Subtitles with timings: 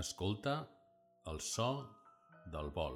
[0.00, 0.52] Escolta
[1.28, 1.72] el so
[2.52, 2.94] del vol.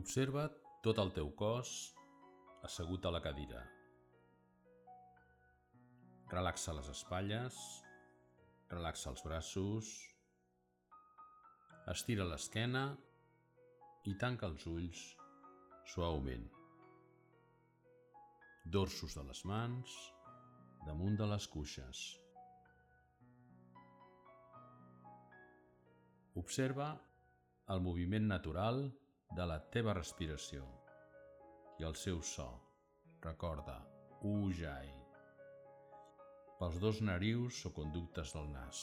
[0.00, 0.42] Observa
[0.84, 1.70] tot el teu cos
[2.68, 3.62] assegut a la cadira.
[6.34, 7.60] Relaxa les espatlles,
[8.74, 9.92] relaxa els braços,
[11.94, 12.84] estira l'esquena
[14.12, 15.06] i tanca els ulls
[15.94, 16.44] suaument.
[18.76, 19.96] Dorsos de les mans
[20.96, 21.98] damunt de les cuixes.
[26.40, 26.86] Observa
[27.74, 28.78] el moviment natural
[29.36, 30.64] de la teva respiració
[31.76, 32.46] i el seu so.
[33.26, 33.74] Recorda,
[34.24, 34.94] Ujjayi
[36.56, 38.80] pels dos narius o conductes del nas.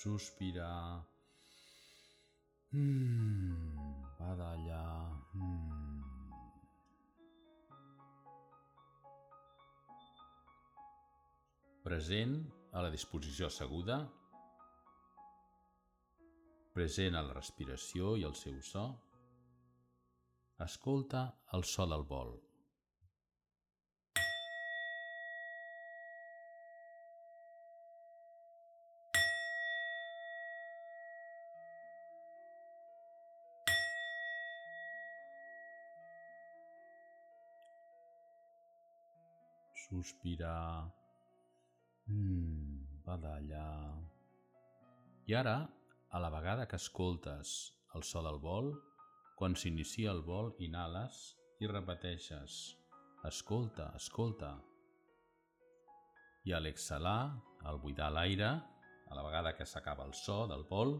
[0.00, 1.04] Sospirar.
[2.74, 5.14] Mm, badallar.
[5.34, 5.97] Mm.
[11.88, 12.34] Present
[12.76, 13.94] a la disposició asseguda.
[16.74, 18.82] Present a la respiració i el seu so.
[20.66, 21.22] Escolta
[21.56, 22.36] el so del vol.
[39.88, 40.92] sospirar,
[42.08, 43.94] mm, badallar.
[45.28, 45.58] I ara,
[46.10, 48.72] a la vegada que escoltes el so del vol,
[49.36, 52.78] quan s'inicia el vol, inhales i repeteixes
[53.28, 54.56] escolta, escolta.
[56.48, 57.34] I a l'exhalar,
[57.68, 58.50] al buidar l'aire,
[59.08, 60.96] a la vegada que s'acaba el so del vol,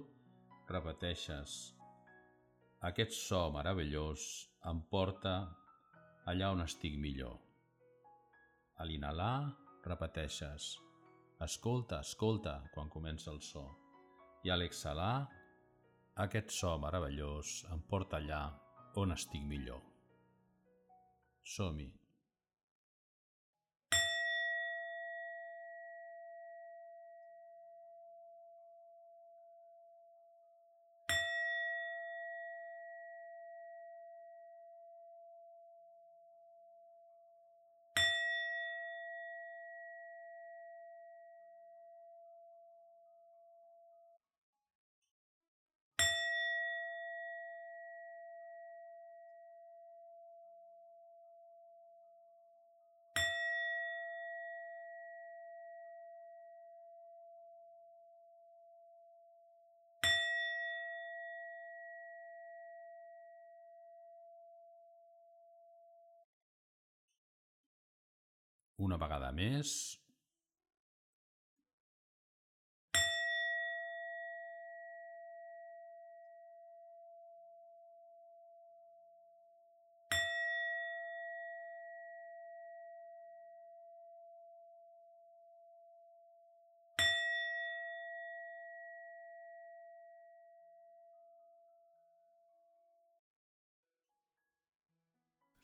[0.68, 1.58] repeteixes
[2.88, 4.24] aquest so meravellós
[4.70, 5.32] em porta
[6.30, 7.38] allà on estic millor.
[8.78, 9.54] A l'inhalar,
[9.86, 10.76] repeteixes
[11.44, 13.64] escolta, escolta quan comença el so.
[14.46, 15.28] I a l'exhalar,
[16.24, 18.42] aquest so meravellós em porta allà
[18.98, 19.80] on estic millor.
[21.46, 21.88] Som-hi.
[68.86, 69.70] Una vegada més.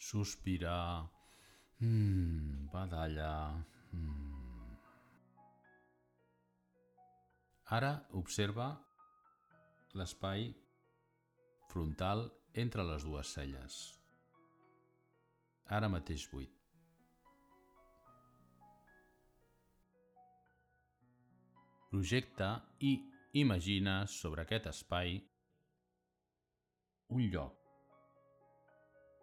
[0.05, 1.24] Sospirar.
[1.81, 3.33] Mm, badalla.
[3.93, 4.35] Mm.
[7.75, 8.69] Ara observa
[9.99, 10.51] l'espai
[11.71, 13.79] frontal entre les dues celles.
[15.75, 16.53] Ara mateix buit.
[21.91, 22.51] Projecta
[22.83, 22.95] i
[23.41, 25.17] imagina sobre aquest espai
[27.15, 27.59] un lloc,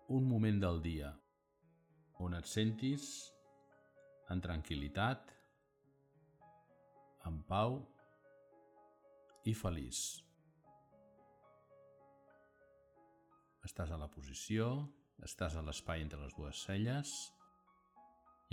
[0.07, 1.11] un moment del dia,
[2.21, 3.05] on et sentis
[4.29, 5.31] en tranquil·litat,
[7.25, 7.79] en pau
[9.49, 10.21] i feliç.
[13.65, 14.69] Estàs a la posició,
[15.25, 17.11] estàs a l'espai entre les dues celles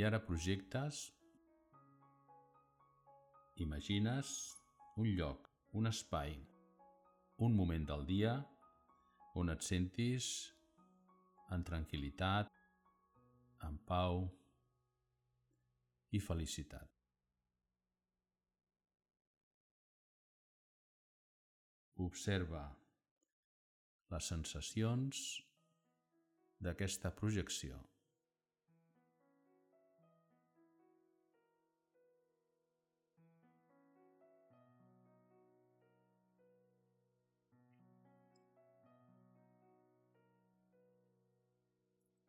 [0.00, 1.06] i ara projectes,
[3.64, 4.34] imagines
[4.96, 6.36] un lloc, un espai,
[7.44, 8.36] un moment del dia
[9.38, 10.28] on et sentis
[11.54, 12.48] en tranquil·litat,
[13.66, 14.26] en pau
[16.14, 16.94] i felicitat.
[21.98, 22.62] Observa
[24.12, 25.22] les sensacions
[26.62, 27.80] d'aquesta projecció.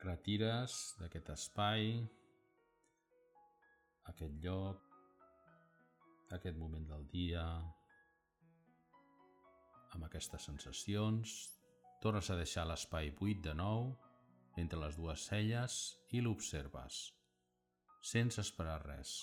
[0.03, 1.91] Retires d'aquest espai,
[4.11, 4.85] aquest lloc,
[6.35, 7.45] aquest moment del dia,
[9.95, 11.33] amb aquestes sensacions,
[12.03, 13.91] tornes a deixar l'espai buit de nou
[14.61, 15.79] entre les dues celles
[16.15, 17.01] i l'observes,
[18.13, 19.19] sense esperar res.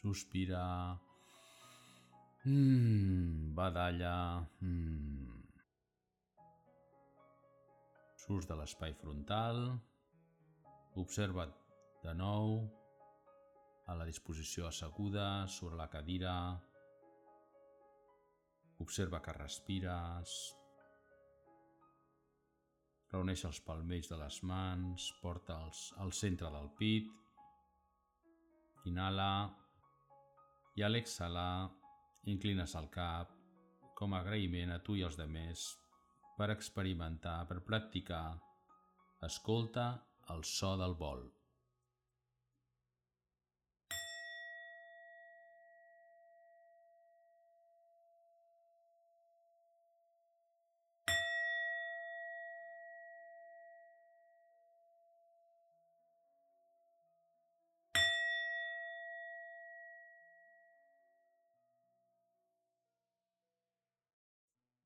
[0.00, 0.98] Sospira.
[2.46, 4.40] Mm, badalla.
[4.64, 5.28] Mm.
[8.16, 9.60] Surts de l'espai frontal.
[11.04, 11.52] Observa't
[12.00, 12.56] de nou
[13.92, 16.34] a la disposició asseguda sobre la cadira.
[18.80, 20.40] Observa que respires.
[23.12, 27.16] Reuneix els palmells de les mans, porta'ls al centre del pit.
[28.88, 29.32] Inhala
[30.78, 31.68] i a l'exhalar
[32.30, 33.34] inclines el cap
[33.98, 35.66] com a agraïment a tu i als demés
[36.38, 38.38] per experimentar, per practicar.
[39.26, 39.90] Escolta
[40.34, 41.26] el so del vol.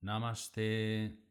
[0.04, 1.23] Namaste.